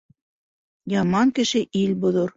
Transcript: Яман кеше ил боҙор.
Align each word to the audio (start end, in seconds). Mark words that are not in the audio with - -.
Яман 0.95 1.35
кеше 1.41 1.63
ил 1.83 1.97
боҙор. 2.07 2.29